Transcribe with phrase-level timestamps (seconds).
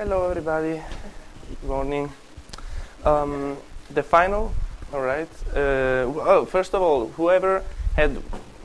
[0.00, 0.80] Hello, everybody.
[1.60, 2.10] Good morning.
[3.04, 3.58] Um,
[3.90, 4.50] the final,
[4.94, 5.28] all right.
[5.50, 7.62] Uh, well, first of all, whoever
[7.96, 8.16] had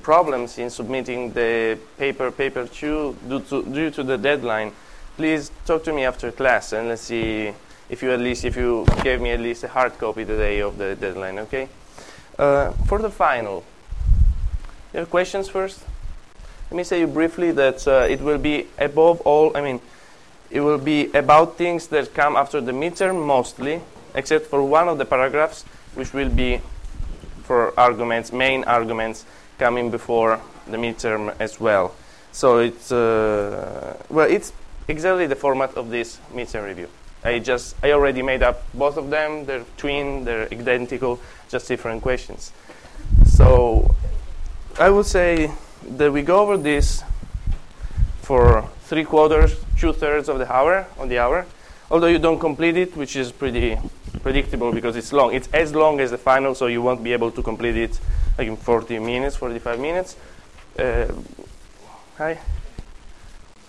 [0.01, 4.71] problems in submitting the paper, paper two, due to, due to the deadline,
[5.17, 7.51] please talk to me after class and let's see
[7.89, 10.61] if you at least if you gave me at least a hard copy the day
[10.61, 11.37] of the deadline.
[11.39, 11.67] Okay.
[12.39, 13.65] Uh, for the final,
[14.93, 15.83] you have questions first.
[16.71, 19.51] Let me say you briefly that uh, it will be above all.
[19.57, 19.81] I mean
[20.49, 23.81] it will be about things that come after the midterm mostly,
[24.13, 25.63] except for one of the paragraphs,
[25.95, 26.61] which will be
[27.43, 29.25] for arguments, main arguments
[29.57, 31.93] coming before the midterm as well.
[32.31, 34.51] So it's uh, well, it's
[34.87, 36.89] exactly the format of this midterm review.
[37.23, 39.45] I just I already made up both of them.
[39.45, 42.51] They're twin, they're identical, just different questions.
[43.25, 43.95] So
[44.79, 45.51] I would say
[45.97, 47.03] that we go over this
[48.25, 51.45] for three quarters, two thirds of the hour on the hour.
[51.91, 53.77] Although you don't complete it, which is pretty
[54.23, 55.35] predictable because it's long.
[55.35, 57.99] It's as long as the final, so you won't be able to complete it
[58.37, 60.15] like in 40 minutes, 45 minutes.
[60.77, 61.05] Uh,
[62.17, 62.39] hi.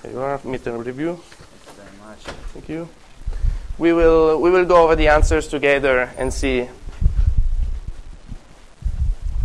[0.02, 1.16] Here you are, midterm review.
[1.16, 2.22] Thank you very much.
[2.54, 2.88] Thank you.
[3.76, 6.66] We will we will go over the answers together and see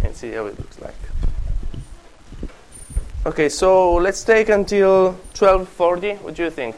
[0.02, 0.96] and see how it looks like.
[3.24, 6.18] Okay, so let's take until 12:40.
[6.24, 6.76] What do you think?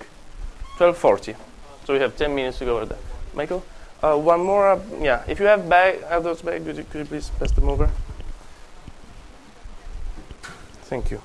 [0.77, 1.35] 12:40.
[1.85, 3.00] So we have 10 minutes to go over that.
[3.33, 3.63] Michael,
[4.02, 4.73] uh, one more.
[4.73, 7.52] Uh, yeah, if you have bag, have those bags, could you, could you please pass
[7.53, 7.89] them over?
[10.89, 11.22] Thank you.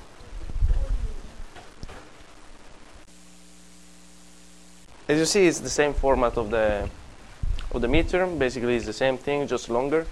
[5.09, 6.89] As you see, it's the same format of the
[7.73, 8.39] of the midterm.
[8.39, 10.07] Basically, it's the same thing, just longer.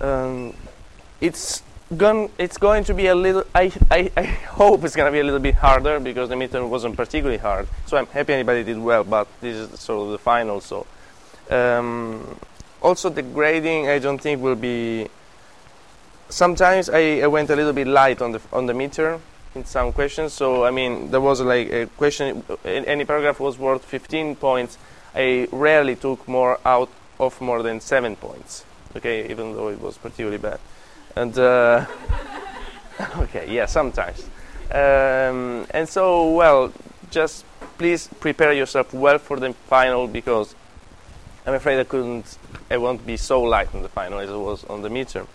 [0.00, 0.54] Um,
[1.20, 3.44] it's it's going to be a little.
[3.54, 6.68] I, I, I hope it's going to be a little bit harder because the midterm
[6.68, 7.66] wasn't particularly hard.
[7.86, 10.60] So I'm happy anybody did well, but this is sort of the final.
[10.60, 10.86] So
[11.50, 12.38] um,
[12.82, 15.08] also the grading, I don't think will be.
[16.28, 19.20] Sometimes I, I went a little bit light on the on the midterm
[19.54, 20.34] in some questions.
[20.34, 22.44] So I mean, there was like a question.
[22.64, 24.76] Any paragraph was worth 15 points.
[25.14, 28.66] I rarely took more out of more than seven points.
[28.94, 30.60] Okay, even though it was particularly bad.
[31.16, 31.86] And uh,
[33.18, 34.28] okay, yeah, sometimes.
[34.70, 36.72] Um, and so, well,
[37.10, 37.44] just
[37.78, 40.54] please prepare yourself well for the final because
[41.46, 42.38] I'm afraid I couldn't.
[42.70, 45.26] I won't be so light on the final as I was on the midterm.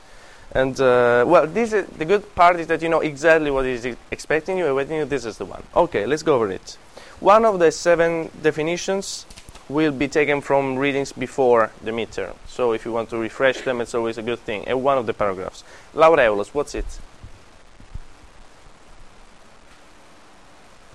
[0.51, 3.85] And uh, well, this is, the good part is that you know exactly what is
[4.11, 5.05] expecting you, awaiting you.
[5.05, 5.63] This is the one.
[5.75, 6.77] Okay, let's go over it.
[7.19, 9.25] One of the seven definitions
[9.69, 12.35] will be taken from readings before the midterm.
[12.53, 14.67] So if you want to refresh them, it's always a good thing.
[14.67, 15.63] And one of the paragraphs.
[15.95, 16.85] Laureolus, what's it?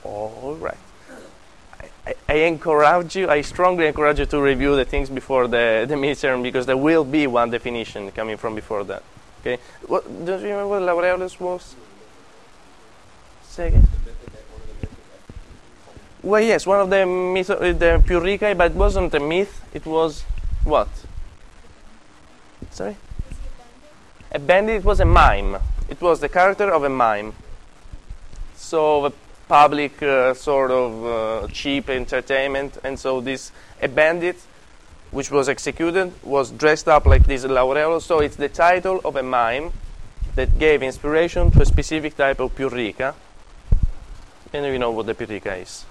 [0.04, 0.78] All right.
[2.06, 5.96] I, I, encourage you, I strongly encourage you to review the things before the, the
[5.96, 9.02] midterm because there will be one definition coming from before that.
[9.40, 9.60] Okay.
[9.88, 11.74] What, do you remember what Laureolus was?
[13.58, 13.88] Again.
[16.22, 19.60] Well, yes, one of the myth, the Pyrrhicae, but it wasn't a myth.
[19.74, 20.22] It was
[20.62, 20.88] what?
[22.78, 22.96] Sorry.
[24.30, 24.76] A bandit.
[24.76, 25.56] It was a mime.
[25.88, 27.32] It was the character of a mime.
[28.54, 29.12] So a
[29.48, 33.50] public uh, sort of uh, cheap entertainment, and so this
[33.82, 34.36] a bandit,
[35.10, 38.00] which was executed, was dressed up like this Laurello.
[38.00, 39.72] So it's the title of a mime
[40.36, 43.16] that gave inspiration to a specific type of Pyrrhica.
[44.52, 45.84] And you know what the Pyrrhica is.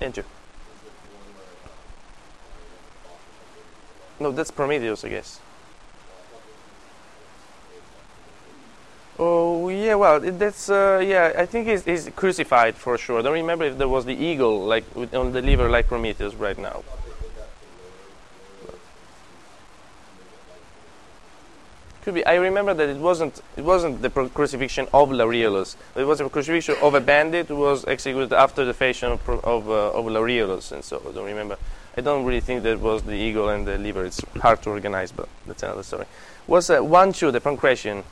[0.00, 0.24] Enter.
[4.18, 5.40] No, that's Prometheus, I guess.
[9.18, 11.32] Oh yeah, well that's uh, yeah.
[11.38, 13.20] I think he's, he's crucified for sure.
[13.20, 14.84] I don't remember if there was the eagle like
[15.14, 16.84] on the liver like Prometheus right now.
[22.02, 22.26] Could be.
[22.26, 25.76] I remember that it wasn't it wasn't the crucifixion of Laureolus.
[25.96, 29.70] It was a crucifixion of a bandit who was executed after the fashion of of,
[29.70, 31.56] uh, of and so I don't remember.
[31.96, 34.04] I don't really think that was the eagle and the liver.
[34.04, 36.04] It's hard to organize, but that's another story.
[36.46, 38.04] Was uh, one two the pancration?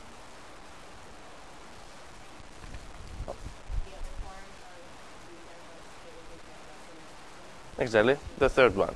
[7.78, 8.94] Exactly, the third one.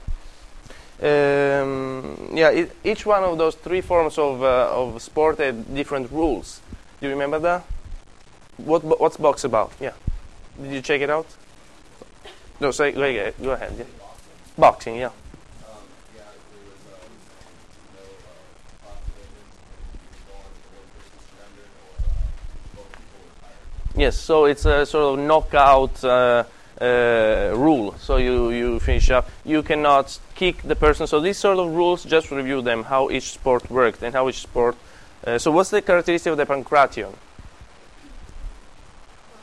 [1.00, 6.10] Um, yeah, it, each one of those three forms of, uh, of sport had different
[6.10, 6.60] rules.
[7.00, 7.64] Do you remember that?
[8.56, 9.72] What what's box about?
[9.80, 9.92] Yeah,
[10.60, 11.26] did you check it out?
[12.60, 13.34] No, say go ahead.
[13.40, 13.84] Go ahead yeah.
[14.56, 15.10] Boxing, yeah.
[23.94, 26.44] Yes, so it's a sort of knockout uh,
[26.80, 27.94] uh, rule.
[27.98, 29.28] So you, you finish up.
[29.44, 31.06] You cannot kick the person.
[31.06, 34.40] So these sort of rules, just review them, how each sport worked and how each
[34.40, 34.76] sport.
[35.26, 37.02] Uh, so what's the characteristic of the pancration?
[37.02, 37.14] Well,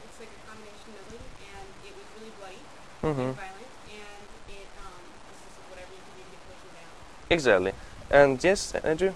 [0.06, 1.20] it's like a combination of it,
[1.52, 2.62] and it was really bloody
[3.02, 4.96] hmm and violent, and it um,
[5.30, 6.92] this is whatever you can do to get down.
[7.30, 7.74] Exactly.
[8.10, 9.14] And yes, Andrew.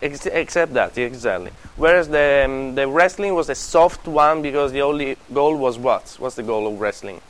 [0.00, 1.50] Ex- except that, exactly.
[1.76, 6.16] Whereas the um, the wrestling was a soft one because the only goal was what?
[6.18, 7.20] What's the goal of wrestling?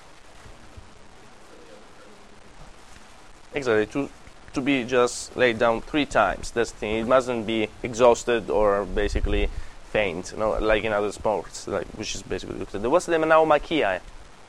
[3.54, 4.10] Exactly to
[4.52, 6.50] to be just laid down three times.
[6.50, 6.96] That's the thing.
[6.96, 9.48] It mustn't be exhausted or basically
[9.90, 12.58] faint, you know, like in other sports, like which is basically.
[12.88, 14.00] What's the naumachiae?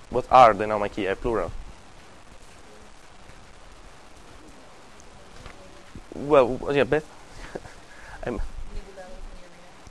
[0.10, 1.52] What are the naumachiae plural?
[6.16, 7.06] Well, yeah, Beth.
[8.30, 8.42] I'm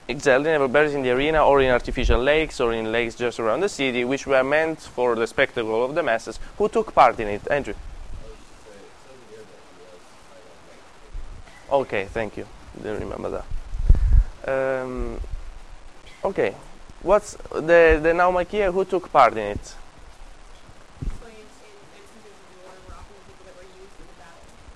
[0.07, 3.69] exactly buried in the arena or in artificial lakes or in lakes just around the
[3.69, 6.39] city, which were meant for the spectacle of the masses.
[6.57, 7.75] Who took part in it, Andrew?
[11.71, 12.47] Okay, thank you.
[12.83, 13.43] Didn't remember
[14.47, 14.83] that.
[14.83, 15.21] Um,
[16.25, 16.55] okay,
[17.03, 18.73] what's the the Naumachia?
[18.73, 19.75] Who took part in it?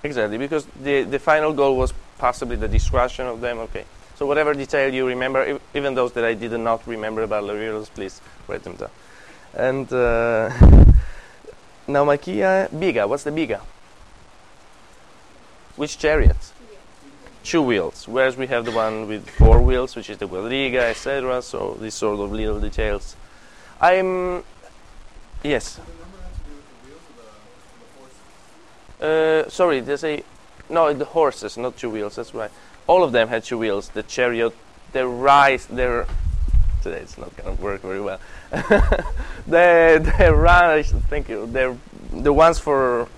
[0.03, 3.59] Exactly, because the the final goal was possibly the destruction of them.
[3.67, 3.85] Okay,
[4.15, 7.89] so whatever detail you remember, ev- even those that I did not remember about rules,
[7.89, 8.91] please write them down.
[9.55, 10.49] And uh,
[11.89, 13.09] Naumachia, biga.
[13.09, 13.61] What's the biga?
[15.75, 16.53] Which chariot?
[17.43, 21.43] two wheels, whereas we have the one with four wheels, which is the quadriga, etc.
[21.43, 23.17] So these sort of little details.
[23.81, 24.45] I'm
[25.43, 25.81] yes.
[29.01, 30.23] Uh, sorry, there's a
[30.73, 32.17] no the horses, not two wheels.
[32.17, 32.51] That's right.
[32.87, 33.89] All of them had two wheels.
[33.89, 34.55] The chariot,
[34.93, 36.07] the rise, their
[36.83, 38.19] today it's not gonna work very well.
[38.51, 40.83] the the run.
[40.83, 41.47] Thank you.
[41.47, 41.77] The
[42.13, 43.09] the ones for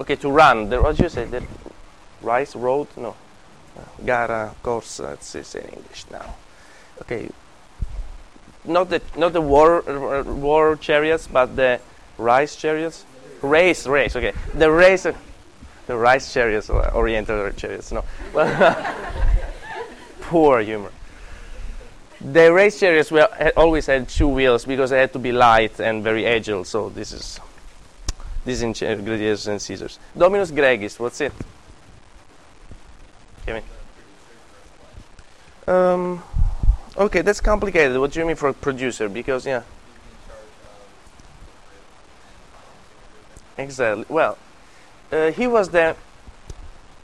[0.00, 0.68] okay to run.
[0.70, 1.24] The what you say?
[1.26, 1.42] The
[2.22, 2.88] Rice Road?
[2.96, 3.16] No.
[4.04, 6.34] Gara Corsa, let's say in English now.
[7.00, 7.28] Okay.
[8.64, 11.80] Not the not the war uh, war chariots, but the
[12.18, 13.04] rice chariots.
[13.42, 14.14] Race, race.
[14.14, 14.32] Okay.
[14.54, 15.06] The race,
[15.96, 17.92] rice chariots, or Oriental chariots.
[17.92, 18.04] No.
[20.20, 20.90] Poor humor.
[22.20, 26.04] The race chariots were always had two wheels because they had to be light and
[26.04, 26.64] very agile.
[26.64, 27.40] So this is
[28.44, 28.72] this is in
[29.04, 29.98] Gladiators and Caesars.
[30.16, 30.98] Dominus Gregis.
[30.98, 31.32] What's it?
[33.46, 33.62] Kevin.
[35.66, 36.22] Um,
[36.96, 37.98] okay, that's complicated.
[37.98, 39.08] What do you mean for producer?
[39.08, 39.62] Because yeah,
[43.56, 44.04] exactly.
[44.08, 44.51] Well, uh,
[45.12, 45.94] Uh, he was the.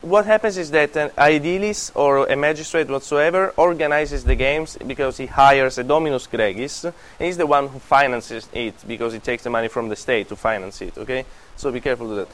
[0.01, 5.27] What happens is that an idealist or a magistrate whatsoever organizes the games because he
[5.27, 9.51] hires a dominus gregis, and he's the one who finances it because he takes the
[9.51, 10.97] money from the state to finance it.
[10.97, 11.25] Okay,
[11.57, 12.29] so be careful with that.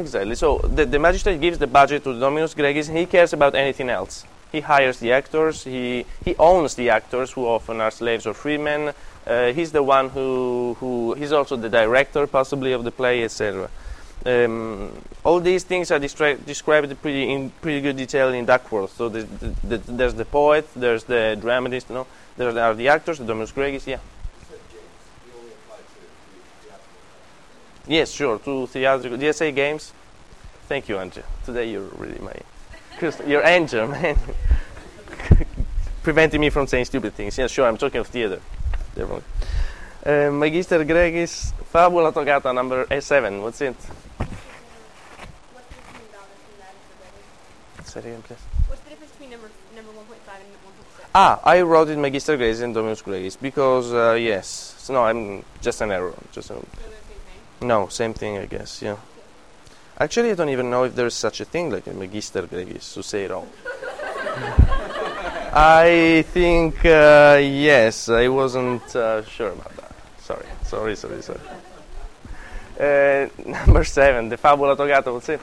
[0.00, 0.34] Exactly.
[0.36, 3.54] So the, the magistrate gives the budget to the Dominus Gregis, and he cares about
[3.54, 4.24] anything else.
[4.52, 5.64] He hires the actors.
[5.64, 8.94] He he owns the actors, who often are slaves or freemen.
[9.26, 13.68] Uh, he's the one who who he's also the director, possibly of the play, etc.
[14.24, 14.92] Um,
[15.24, 18.96] all these things are descri- described pretty in pretty good detail in Duckworth.
[18.96, 22.88] So the, the, the, there's the poet, there's the dramatist, you know, there are the
[22.88, 23.98] actors, the Dominus Gregis, yeah.
[27.88, 28.38] Yes, sure.
[28.40, 29.92] To theatrical DSA games.
[30.66, 31.22] Thank you, Andrew.
[31.44, 32.34] Today you're really my,
[33.26, 34.18] you're angel, man.
[36.02, 37.38] Preventing me from saying stupid things.
[37.38, 37.68] Yeah, sure.
[37.68, 38.40] I'm talking of theater.
[38.96, 39.24] Definitely.
[40.06, 43.42] Uh, Magister Gregis, Fabula Togata number A7.
[43.42, 43.74] What's it?
[43.74, 44.24] What's the
[45.74, 46.74] difference between Dominus and that
[47.78, 48.38] and Say it again, please.
[48.68, 50.48] What's the difference between number number 1.5 and
[51.04, 51.08] 1.6?
[51.14, 54.74] Ah, I wrote it Magister Gregis and Dominus Gregis because uh, yes.
[54.78, 56.14] So, no, I'm just an error.
[56.32, 56.62] Just a, So
[57.60, 58.80] same no, same thing, I guess.
[58.80, 58.96] Yeah.
[59.98, 63.02] Actually, I don't even know if there's such a thing like a Magister Gregis to
[63.02, 63.46] say it all.
[65.52, 68.08] I think uh, yes.
[68.08, 69.92] I wasn't uh, sure about that.
[70.18, 71.40] Sorry, sorry, sorry, sorry.
[72.78, 75.12] Uh, number seven, the Fabula Togata.
[75.12, 75.40] What's it?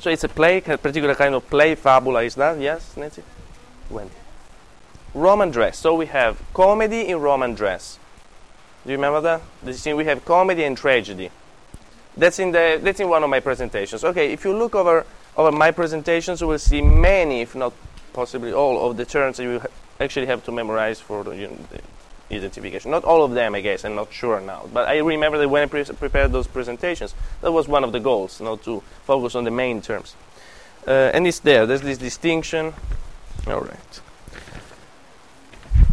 [0.00, 1.74] So it's a play, a particular kind of play.
[1.74, 2.60] Fabula is that?
[2.60, 3.22] Yes, Nancy.
[3.90, 4.12] Wendy.
[5.14, 5.78] Roman dress.
[5.78, 7.98] So we have comedy in Roman dress.
[8.84, 9.42] Do you remember that?
[9.62, 11.30] This is- we have comedy and tragedy.
[12.16, 14.02] That's in the that's in one of my presentations.
[14.04, 15.06] Okay, if you look over
[15.38, 17.72] over my presentations, you will see many, if not
[18.12, 19.68] possibly all, of the terms that you ha-
[20.00, 22.90] actually have to memorize for the, you know, the identification.
[22.90, 23.84] Not all of them, I guess.
[23.84, 27.52] I'm not sure now, but I remember that when I pre- prepared those presentations, that
[27.52, 30.16] was one of the goals, not to focus on the main terms.
[30.86, 31.66] Uh, and it's there.
[31.66, 32.74] There's this distinction.
[33.46, 34.00] All right.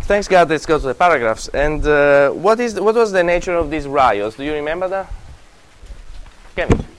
[0.04, 0.50] Thanks God.
[0.50, 1.48] Let's go to the paragraphs.
[1.50, 4.38] And uh, what is what was the nature of these riots?
[4.38, 5.12] Do you remember that?
[6.56, 6.95] Kevin?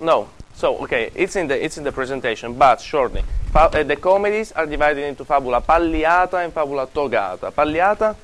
[0.00, 0.30] No.
[0.54, 3.22] So okay, it's in the it's in the presentation, but shortly.
[3.52, 7.50] Fa- uh, the comedies are divided into fabula palliata and fabula togata.
[7.52, 8.14] Palliata,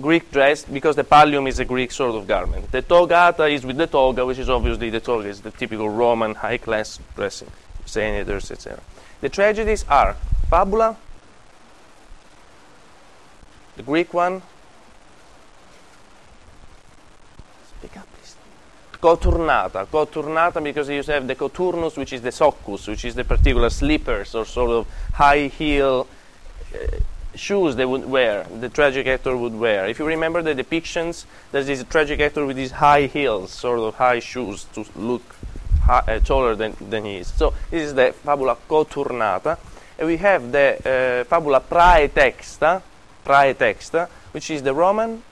[0.00, 2.70] Greek dress, because the pallium is a Greek sort of garment.
[2.70, 6.34] The togata is with the toga, which is obviously the toga is the typical Roman
[6.34, 7.50] high class dressing,
[7.86, 8.80] senators, etc.
[9.22, 10.16] The tragedies are
[10.50, 10.96] fabula,
[13.76, 14.42] the Greek one.
[17.78, 18.36] Speak up, please.
[19.00, 19.86] Coturnata.
[19.86, 24.34] Coturnata because you have the coturnus, which is the soccus, which is the particular slippers
[24.34, 26.06] or sort of high heel
[26.74, 26.78] uh,
[27.34, 29.86] shoes they would wear, the tragic actor would wear.
[29.86, 33.94] If you remember the depictions, there's this tragic actor with these high heels, sort of
[33.94, 35.22] high shoes to look
[35.82, 37.28] hi- uh, taller than, than he is.
[37.32, 39.58] So this is the fabula coturnata.
[39.98, 42.82] And we have the uh, fabula praetexta,
[43.24, 45.22] praetexta, which is the Roman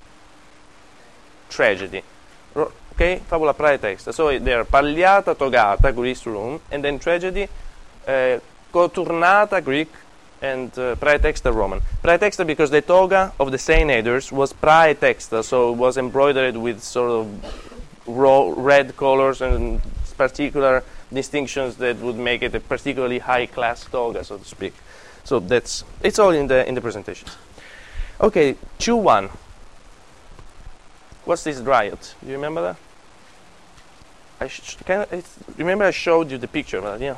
[1.48, 2.02] tragedy.
[2.98, 4.12] Okay, fabula praetexta.
[4.12, 7.46] So they are palliata, togata, Greece room, and then tragedy,
[8.08, 8.40] uh,
[8.72, 9.88] coturnata, Greek,
[10.42, 11.80] and uh, praetexta Roman.
[12.02, 17.12] Praetexta because the toga of the senators was praetexta, so it was embroidered with sort
[17.12, 19.80] of raw red colors and
[20.16, 24.74] particular distinctions that would make it a particularly high class toga, so to speak.
[25.22, 27.28] So that's it's all in the in the presentation.
[28.20, 29.30] Okay, two one.
[31.24, 32.16] What's this riot?
[32.20, 32.87] Do you remember that?
[34.40, 35.22] I sh- can I,
[35.56, 37.16] remember I showed you the picture, but yeah.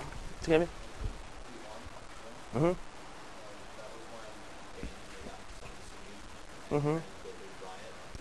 [0.49, 0.69] You
[2.55, 2.73] Mm-hmm.
[6.75, 6.97] Mm-hmm.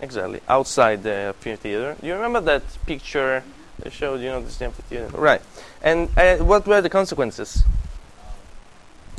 [0.00, 0.40] Exactly.
[0.48, 1.96] Outside the amphitheater.
[2.00, 3.42] Do you remember that picture
[3.84, 5.08] I showed you know this amphitheater?
[5.08, 5.42] Right.
[5.82, 7.62] And uh, what were the consequences?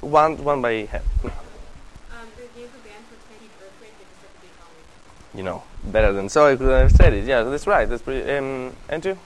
[0.01, 1.03] One one by half.
[1.25, 1.31] Um,
[2.35, 5.35] the games were banned for 10 earthquake and disrupted the economy.
[5.35, 7.25] You know, better than so I could have said it.
[7.25, 7.87] Yeah, that's right.
[7.87, 9.17] That's pretty um Andrew?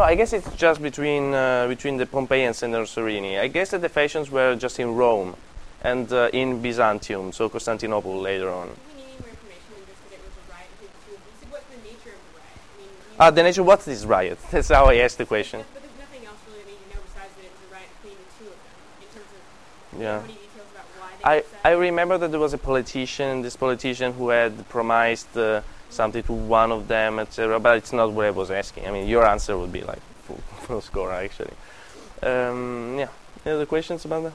[0.00, 3.38] Oh, I guess it's just between uh, between the Pompeians and the Nucerini.
[3.38, 5.36] I guess that the factions were just in Rome
[5.82, 8.68] and uh, in Byzantium, so Constantinople later on.
[8.68, 10.72] Do we need any more information than just that it was a riot?
[10.80, 12.56] Because we said what's the nature of the riot?
[12.64, 13.62] I mean, you Ah, the nature.
[13.62, 14.38] What's this riot?
[14.50, 15.60] That's how I asked the question.
[15.74, 18.16] But there's nothing else really that you know besides that it was a riot between
[18.24, 20.18] the two of them in terms of Yeah.
[20.24, 21.76] details about why they I.
[21.76, 26.32] I remember that there was a politician, this politician who had promised uh, something to
[26.32, 27.60] one of them, etc.
[27.60, 28.86] But it's not what I was asking.
[28.86, 31.52] I mean, your answer would be like full, full score, actually.
[32.22, 33.08] Um, yeah.
[33.44, 34.32] Any other questions about that?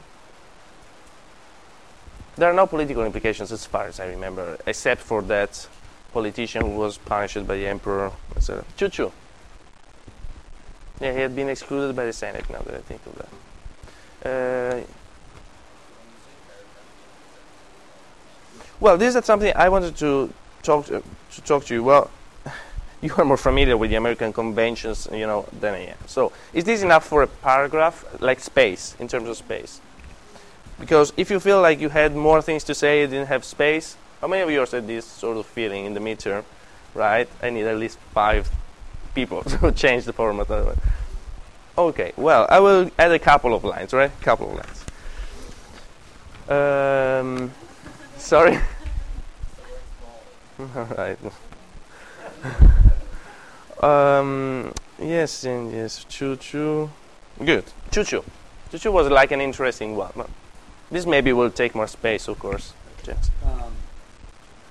[2.37, 5.67] There are no political implications as far as I remember, except for that
[6.11, 8.65] politician who was punished by the emperor, etc.
[8.77, 9.11] Choo choo.
[10.99, 12.49] Yeah, he had been excluded by the Senate.
[12.49, 13.15] Now that I think of
[14.21, 14.29] that.
[14.29, 14.83] Uh,
[18.79, 21.01] Well, this is something I wanted to talk to,
[21.35, 21.83] to talk to you.
[21.83, 22.09] Well,
[23.01, 25.97] you are more familiar with the American conventions, you know, than I am.
[26.07, 29.81] So, is this enough for a paragraph, like space, in terms of space?
[30.79, 33.95] Because if you feel like you had more things to say, you didn't have space.
[34.19, 36.43] How many of you had this sort of feeling in the midterm,
[36.93, 37.29] right?
[37.41, 38.49] I need at least five
[39.13, 40.49] people to change the format.
[41.77, 44.09] Okay, well, I will add a couple of lines, right?
[44.09, 44.85] A Couple of lines.
[46.47, 47.51] Um,
[48.17, 48.59] Sorry.
[50.59, 50.65] All
[50.97, 51.17] right.
[53.83, 54.71] um,
[55.01, 56.05] yes, and yes.
[56.05, 56.89] Choo choo.
[57.43, 57.65] Good.
[57.91, 58.23] Choo choo.
[58.71, 60.27] Choo choo was like an interesting one.
[60.91, 62.73] This maybe will take more space, of course.
[63.05, 63.29] Yes.
[63.43, 63.73] Um,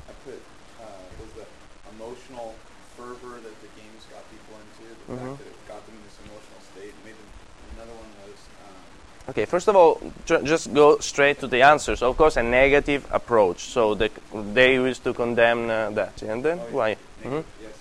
[0.08, 0.40] I put
[0.80, 0.86] uh,
[1.20, 1.46] was the
[1.94, 2.54] emotional
[2.96, 5.36] fervor that the games got people into, the Mhm.
[5.36, 6.94] fact that it got them in this emotional state.
[7.04, 7.28] Made them,
[7.76, 8.82] another one was um,
[9.28, 9.44] Okay.
[9.46, 12.02] First of all, ju- just go straight to the answers.
[12.02, 13.60] Of course, a negative approach.
[13.64, 14.10] So the,
[14.52, 16.74] they used to condemn uh, that, and then Oh, yeah.
[16.76, 16.88] why?
[17.24, 17.44] negative, Mhm.
[17.62, 17.72] yes,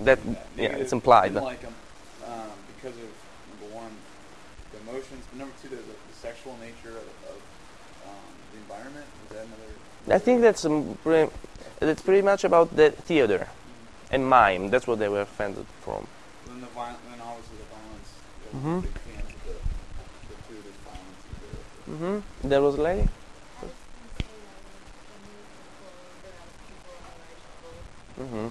[0.00, 1.34] I That yeah, Negative, it's implied.
[1.34, 1.74] Like 'em,
[2.24, 3.10] um, because of
[3.50, 3.90] number one,
[4.72, 7.38] the emotions, but number two, the, the, sexual nature of, of
[8.06, 8.14] um,
[8.52, 9.06] the environment.
[9.26, 10.14] Is that another?
[10.14, 11.32] I think that's um, pretty,
[11.80, 13.48] that's pretty much about the theater
[14.12, 14.70] and mime.
[14.70, 16.06] That's what they were offended from.
[16.46, 18.08] Then the viol- then obviously the violence.
[18.44, 18.74] They Mhm.
[18.76, 19.54] were big fans of the
[20.30, 21.22] gratuitous violence.
[21.86, 22.48] Of the, Mm-hmm.
[22.48, 23.08] There was a lady.
[28.20, 28.48] Mm-hmm.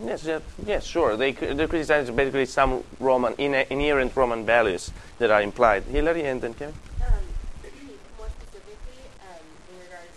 [0.00, 1.16] Yes, yeah, yes, sure.
[1.16, 5.82] They they criticize basically some Roman inherent Roman values that are implied.
[5.90, 6.74] Hillary and then Kevin.
[7.02, 7.18] Um,
[8.14, 9.42] more specifically, um,
[9.74, 10.14] in regards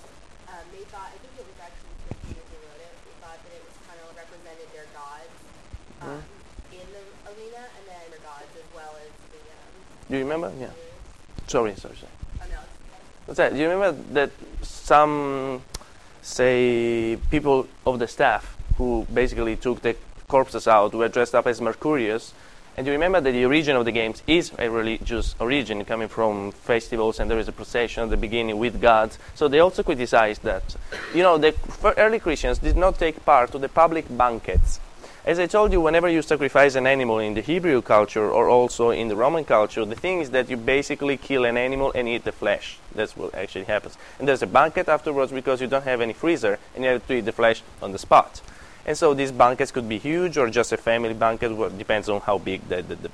[1.57, 2.93] correction to the Peter who wrote it.
[3.09, 5.33] We thought that it was kind of represented their gods
[6.05, 6.21] um,
[6.69, 7.01] in the
[7.33, 9.41] arena, and then their gods as well as the.
[9.49, 9.73] Um,
[10.11, 10.51] Do you remember?
[10.59, 10.67] Yeah.
[11.47, 12.11] Sorry, sorry, sorry.
[13.25, 13.53] What's that?
[13.53, 15.61] Do you remember that some,
[16.21, 19.95] say, people of the staff who basically took the
[20.27, 22.33] corpses out were dressed up as Mercurius?
[22.75, 26.51] And you remember that the origin of the games is a religious origin coming from
[26.51, 29.17] festivals, and there is a procession at the beginning with gods.
[29.35, 30.75] So they also criticized that.
[31.15, 31.55] You know, the
[31.97, 34.81] early Christians did not take part to the public banquets.
[35.23, 38.89] As I told you, whenever you sacrifice an animal in the Hebrew culture or also
[38.89, 42.23] in the Roman culture, the thing is that you basically kill an animal and eat
[42.23, 42.79] the flesh.
[42.95, 43.99] That's what actually happens.
[44.17, 47.13] And there's a banquet afterwards because you don't have any freezer and you have to
[47.13, 48.41] eat the flesh on the spot.
[48.83, 52.21] And so these banquets could be huge or just a family banquet, well, depends on
[52.21, 53.11] how big the, the, the,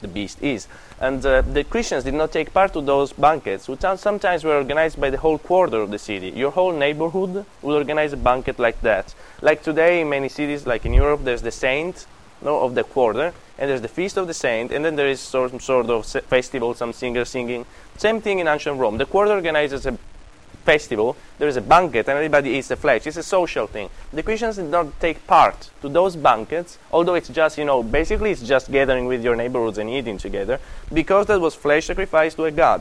[0.00, 0.66] the beast is.
[1.00, 5.00] And uh, the Christians did not take part to those banquets, which sometimes were organized
[5.00, 6.30] by the whole quarter of the city.
[6.30, 9.14] Your whole neighborhood would organize a banquet like that.
[9.40, 12.06] Like today in many cities, like in Europe, there's the saint
[12.42, 15.20] no, of the quarter, and there's the feast of the saint, and then there is
[15.20, 17.66] some sort of festival, some singer singing.
[17.96, 18.96] Same thing in ancient Rome.
[18.96, 19.98] The quarter organizes a
[20.72, 23.06] festival, there is a banquet, and everybody eats the flesh.
[23.08, 23.90] It's a social thing.
[24.12, 28.30] The Christians did not take part to those banquets, although it's just, you know, basically
[28.30, 30.60] it's just gathering with your neighborhoods and eating together,
[30.92, 32.80] because that was flesh sacrificed to a god.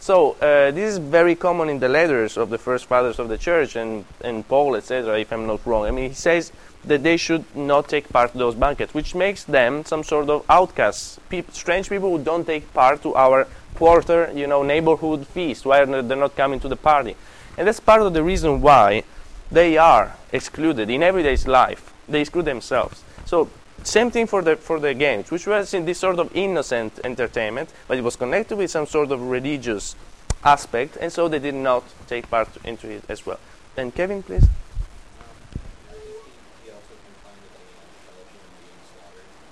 [0.00, 3.36] So uh, this is very common in the letters of the first fathers of the
[3.36, 5.18] church and, and Paul, etc.
[5.18, 6.52] If I'm not wrong, I mean he says
[6.84, 11.20] that they should not take part those banquets, which makes them some sort of outcasts,
[11.52, 15.66] strange people who don't take part to our quarter, you know, neighborhood feast.
[15.66, 17.14] Why they're not coming to the party?
[17.58, 19.02] And that's part of the reason why
[19.52, 21.92] they are excluded in everyday life.
[22.08, 23.04] They exclude themselves.
[23.26, 23.50] So
[23.84, 27.70] same thing for the for the games, which was in this sort of innocent entertainment,
[27.88, 29.96] but it was connected with some sort of religious
[30.44, 33.38] aspect, and so they did not take part into it as well.
[33.76, 34.46] And Kevin, please.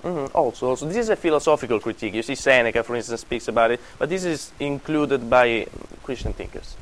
[0.02, 2.14] hmm Also, also, this is a philosophical critique.
[2.14, 5.66] You see, Seneca, for instance, speaks about it, but this is included by
[6.04, 6.76] Christian thinkers.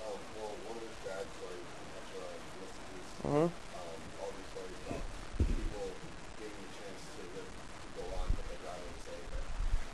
[0.00, 2.88] Oh, well, one of the sad stories after I listened
[3.20, 3.50] to hmm um,
[4.20, 5.04] all these stories about
[5.44, 5.84] people
[6.40, 9.44] getting the chance to live, to go on, but they'd rather say that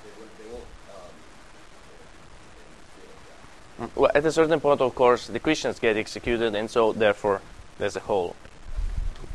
[0.06, 3.98] they, would, they won't, um, they won't feel like that.
[3.98, 7.40] Well, at a certain point, of course, the Christians get executed, and so therefore
[7.78, 8.36] there's a whole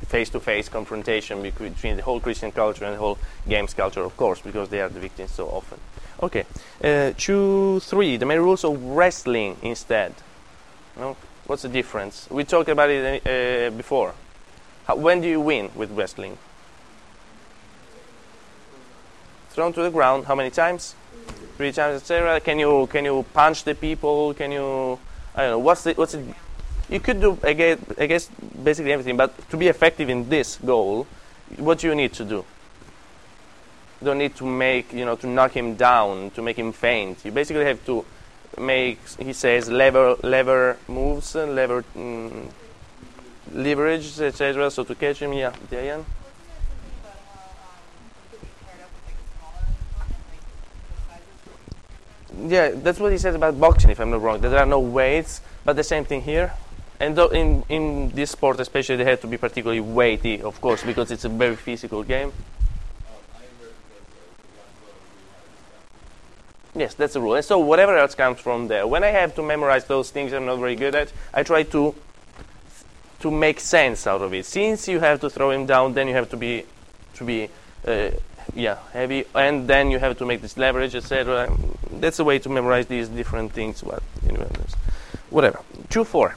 [0.08, 3.18] face-to-face confrontation between the whole Christian culture and the whole
[3.50, 5.80] games culture, of course, because they are the victims so often.
[6.22, 6.46] Okay,
[6.84, 8.18] uh, two, three.
[8.18, 10.14] The main rules of wrestling instead.
[10.96, 11.18] No,
[11.48, 12.28] what's the difference?
[12.30, 14.14] We talked about it uh, before.
[14.86, 16.38] How, when do you win with wrestling?
[19.50, 20.26] Thrown to the ground.
[20.26, 20.94] How many times?
[21.58, 22.40] Three times, etc.
[22.42, 24.34] Can you can you punch the people?
[24.34, 25.00] Can you
[25.34, 25.60] I don't know.
[25.60, 26.26] What's the what's it?
[26.90, 28.30] You could do guess, I guess
[28.64, 31.08] basically everything, but to be effective in this goal,
[31.58, 32.46] what do you need to do?
[34.02, 37.24] You don't need to make you know to knock him down to make him faint.
[37.24, 38.06] You basically have to
[38.58, 42.50] make he says lever lever moves, lever mm,
[43.52, 44.70] leverage, etc.
[44.72, 46.06] So to catch him, yeah, Diane.
[46.06, 47.20] Wasn't there something about
[47.60, 52.25] how um, you could be paired up with like a smaller opponent, like the sizes?
[52.38, 54.42] Yeah, that's what he says about boxing, if I'm not wrong.
[54.42, 56.54] There are no weights, but the same thing here.
[57.00, 61.12] And in, in this sport, especially, they have to be particularly weighty, of course, because
[61.12, 62.32] it's a very physical game.
[66.74, 67.36] Yes, that's the rule.
[67.36, 68.86] And so whatever else comes from there.
[68.86, 71.96] When I have to memorize those things I'm not very good at, I try to
[73.22, 74.46] to make sense out of it.
[74.46, 76.66] Since you have to throw him down, then you have to be
[77.16, 77.50] to be
[77.88, 78.12] uh,
[78.56, 81.56] yeah heavy, and then you have to make this leverage, etc.
[81.92, 83.84] That's a way to memorize these different things.
[83.84, 84.76] Know, there's-
[85.30, 85.60] whatever.
[85.90, 86.36] Two four.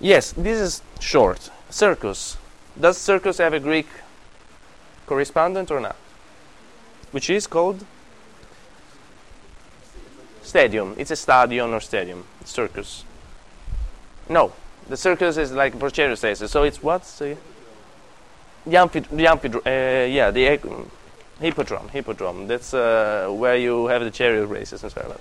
[0.00, 1.50] Yes, this is short.
[1.70, 2.36] Circus.
[2.78, 3.88] Does circus have a Greek
[5.06, 5.96] correspondent or not?
[7.10, 7.84] Which is called
[10.42, 10.94] stadium.
[10.96, 12.24] It's a stadion or stadium.
[12.44, 13.04] Circus.
[14.28, 14.52] No,
[14.88, 16.50] the circus is like Porcero says.
[16.50, 17.04] So it's what?
[17.04, 17.36] Say?
[18.66, 20.44] The amphid- the uh, yeah, the
[21.40, 21.88] hippodrome.
[21.88, 22.46] Hippodrome.
[22.46, 25.18] That's uh, where you have the chariot races and so on.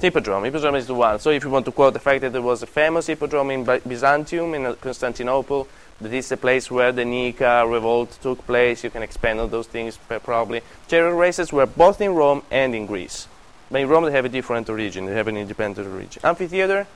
[0.00, 0.44] Hippodrome.
[0.44, 1.18] Hippodrome is the one.
[1.20, 3.64] So if you want to quote the fact that there was a famous hippodrome in
[3.64, 5.68] By- Byzantium, in uh, Constantinople,
[6.00, 8.82] that is the place where the Nika revolt took place.
[8.82, 10.62] You can expand on those things uh, probably.
[10.88, 13.28] Chariot races were both in Rome and in Greece.
[13.70, 15.06] But in Rome they have a different origin.
[15.06, 16.20] They have an independent origin.
[16.24, 16.86] Amphitheater.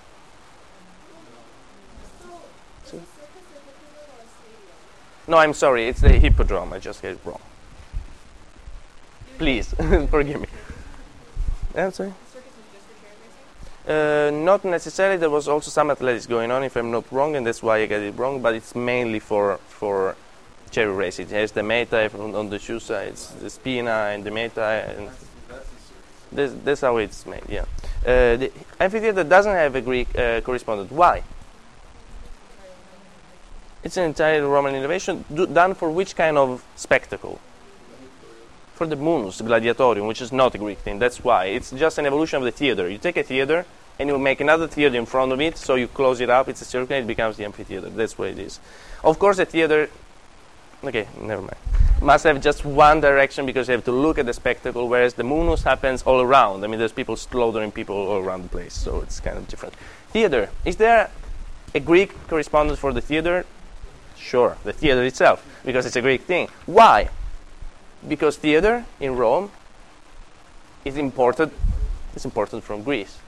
[2.84, 4.74] So, is a circus a hippodrome or a stadium?
[5.28, 5.88] No, I'm sorry.
[5.88, 6.72] It's the hippodrome.
[6.72, 7.40] I just get it wrong.
[9.38, 9.74] Please
[10.10, 10.46] forgive me.
[11.74, 12.14] I'm sorry.
[13.86, 15.16] Uh, not necessarily.
[15.16, 17.86] There was also some athletics going on, if I'm not wrong, and that's why I
[17.86, 18.40] got it wrong.
[18.40, 20.16] But it's mainly for for
[20.70, 21.18] cherry race.
[21.18, 25.10] It has the meta on, the shoe sides, the spina and the meta, and
[26.64, 27.42] that's how it's made.
[27.48, 27.64] Yeah.
[28.04, 30.90] Uh, the amphitheater doesn't have a Greek uh, correspondent.
[30.90, 31.22] Why?
[33.86, 37.38] It's an entirely Roman innovation do, done for which kind of spectacle?
[38.74, 40.98] For the munus gladiatorium, which is not a Greek thing.
[40.98, 42.88] That's why it's just an evolution of the theater.
[42.90, 43.64] You take a theater
[44.00, 46.48] and you make another theater in front of it, so you close it up.
[46.48, 47.88] It's a circle, and it becomes the amphitheater.
[47.88, 48.58] That's what it is.
[49.04, 49.88] Of course, a theater.
[50.82, 51.56] Okay, never mind.
[52.02, 55.22] Must have just one direction because you have to look at the spectacle, whereas the
[55.22, 56.64] munus happens all around.
[56.64, 59.74] I mean, there's people slaughtering people all around the place, so it's kind of different.
[60.10, 60.50] Theater.
[60.64, 61.08] Is there
[61.72, 63.46] a Greek correspondent for the theater?
[64.26, 66.48] Sure, the theater itself, because it's a Greek thing.
[66.66, 67.10] Why?
[68.08, 69.52] Because theater in Rome
[70.84, 71.52] is imported.
[72.12, 73.18] It's imported from Greece.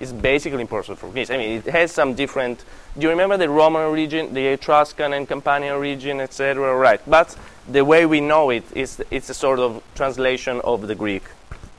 [0.00, 1.30] It's basically imported from Greece.
[1.30, 2.64] I mean, it has some different.
[2.96, 6.74] Do you remember the Roman region, the Etruscan and Campanian region, etc.?
[6.74, 7.36] Right, but
[7.68, 11.24] the way we know it is it's a sort of translation of the Greek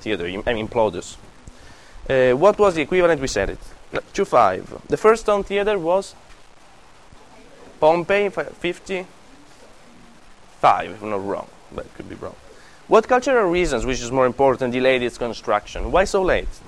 [0.02, 0.26] theater.
[0.46, 1.18] I mean, Plautus.
[2.08, 3.22] Uh, what was the equivalent?
[3.22, 3.60] We said it.
[4.14, 4.64] Two five.
[4.88, 6.14] The first stone theater was
[7.80, 12.36] Pompeii, fi- 55, if I'm not wrong, but it could be wrong.
[12.88, 15.92] What cultural reasons, which is more important, delayed its construction?
[15.92, 16.48] Why so late?
[16.50, 16.60] The,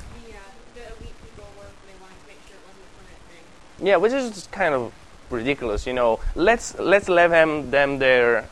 [0.75, 3.23] the elite people were, they wanted to make sure it wasn't a permanent
[3.77, 3.87] thing.
[3.87, 4.91] Yeah, which is kind of
[5.29, 6.19] ridiculous, you know.
[6.35, 8.49] Let's let's let them them their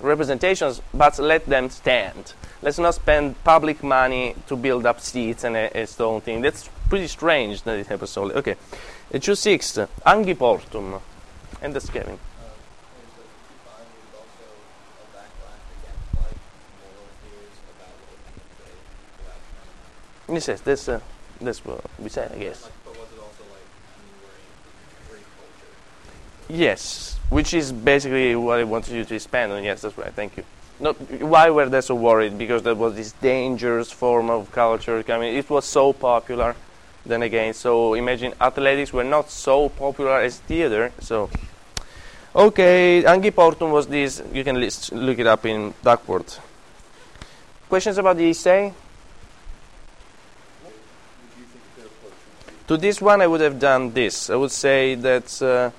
[0.00, 2.34] representations, but let them stand.
[2.62, 6.42] Let's not spend public money to build up seats and a, a stone thing.
[6.42, 8.36] That's pretty strange that it happens so late.
[8.36, 8.56] Okay,
[9.20, 9.78] choose six.
[10.06, 11.00] Angiportum,
[11.60, 11.74] today
[19.18, 19.40] without
[20.26, 21.00] trying Yes, yes, that's uh,
[21.40, 22.70] that's what we said, I guess.
[26.48, 26.56] In?
[26.56, 29.62] Yes, which is basically what I wanted you to expand on.
[29.64, 30.12] Yes, that's right.
[30.12, 30.44] Thank you.
[30.80, 32.38] Not why were they so worried?
[32.38, 35.36] Because there was this dangerous form of culture coming.
[35.36, 36.56] It was so popular.
[37.10, 40.92] Then again, so imagine athletics were not so popular as theater.
[41.00, 41.28] So,
[42.36, 44.22] okay, Angie Angiportum was this.
[44.32, 46.38] You can list, look it up in Duckworth.
[47.68, 48.72] Questions about the essay?
[52.68, 54.30] To this one, I would have done this.
[54.30, 55.72] I would say that uh,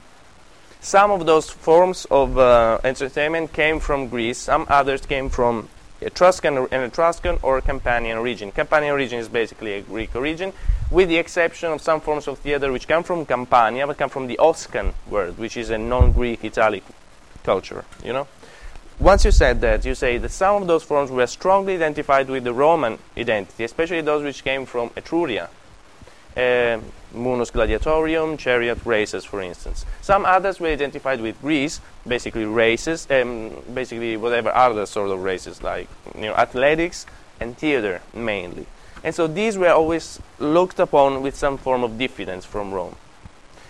[0.82, 5.70] some of those forms of uh, entertainment came from Greece, some others came from
[6.02, 8.52] Etruscan, an Etruscan or Campanian region.
[8.52, 10.52] Campanian region is basically a Greek origin,
[10.92, 14.28] with the exception of some forms of theater which come from Campania, but come from
[14.28, 16.84] the Oscan world, which is a non-Greek Italic
[17.44, 17.86] culture.
[18.04, 18.28] You know.
[19.00, 22.44] Once you said that, you say that some of those forms were strongly identified with
[22.44, 25.48] the Roman identity, especially those which came from Etruria,
[26.38, 26.80] uh,
[27.12, 29.86] Munus Gladiatorium, chariot races, for instance.
[30.02, 35.64] Some others were identified with Greece, basically races, um, basically whatever other sort of races,
[35.64, 37.08] like you know, athletics
[37.40, 38.68] and theater mainly.
[39.04, 42.96] And so these were always looked upon with some form of diffidence from Rome.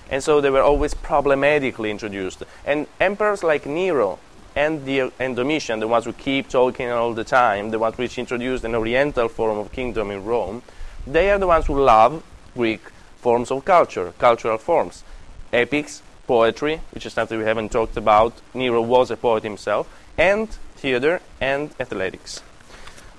[0.10, 2.44] And so they were always problematically introduced.
[2.66, 4.20] And emperors like Nero
[4.56, 8.18] and, the, and Domitian, the ones who keep talking all the time, the ones which
[8.18, 10.64] introduced an oriental form of kingdom in Rome,
[11.08, 12.24] they are the ones who love
[12.56, 12.82] Greek
[13.22, 15.04] forms of culture, cultural forms.
[15.54, 18.34] Epics, poetry, which is something we haven't talked about.
[18.54, 22.42] Nero was a poet himself, and theater and athletics.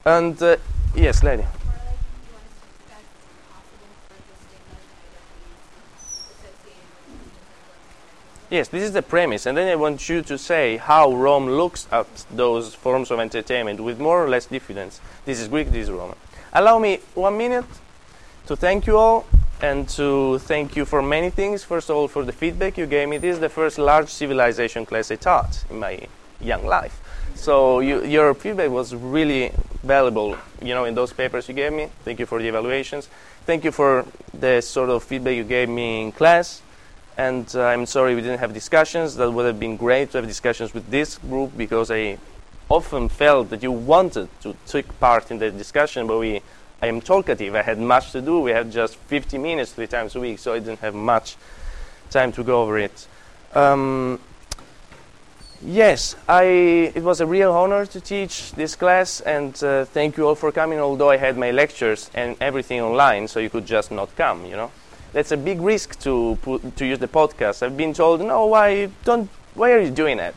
[0.04, 0.56] And uh,
[0.94, 1.42] yes, lady.
[1.42, 6.24] Or like, you want us to discuss if it's possible for the stigma and identities
[6.40, 10.36] associated with these different Yes, this is the premise, and then I want you to
[10.36, 15.00] say how Rome looks at those forms of entertainment with more or less diffidence.
[15.24, 16.16] This is Greek, this is Roman.
[16.52, 17.64] Allow me one minute
[18.44, 19.24] to thank you all
[19.62, 21.64] and to thank you for many things.
[21.64, 23.16] First of all, for the feedback you gave me.
[23.16, 26.06] This is the first large civilization class I taught in my
[26.38, 27.00] young life.
[27.34, 31.88] So you, your feedback was really valuable, you know, in those papers you gave me.
[32.04, 33.08] Thank you for the evaluations.
[33.46, 36.60] Thank you for the sort of feedback you gave me in class.
[37.16, 39.16] And uh, I'm sorry we didn't have discussions.
[39.16, 42.18] That would have been great to have discussions with this group because I
[42.68, 46.40] often felt that you wanted to take part in the discussion, but we,
[46.80, 47.54] I am talkative.
[47.54, 48.40] I had much to do.
[48.40, 51.36] We had just 50 minutes three times a week, so I didn't have much
[52.10, 53.06] time to go over it.
[53.54, 54.18] Um,
[55.62, 56.44] yes, I,
[56.94, 60.50] it was a real honor to teach this class, and uh, thank you all for
[60.50, 60.78] coming.
[60.78, 64.46] Although I had my lectures and everything online, so you could just not come.
[64.46, 64.70] You know,
[65.12, 66.38] that's a big risk to
[66.76, 67.62] to use the podcast.
[67.62, 69.28] I've been told, no, why don't?
[69.54, 70.34] Why are you doing that?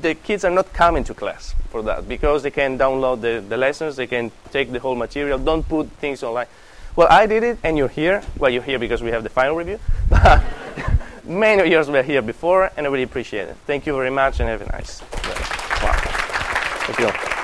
[0.00, 3.56] The kids are not coming to class for that because they can download the, the
[3.56, 5.38] lessons, they can take the whole material.
[5.38, 6.46] Don't put things online.
[6.96, 8.22] Well, I did it, and you're here.
[8.38, 9.78] Well, you're here because we have the final review.
[11.24, 13.56] Many of yours were here before, and I really appreciate it.
[13.66, 15.06] Thank you very much, and have a nice day.
[15.82, 15.92] Wow.
[16.86, 17.37] Thank you.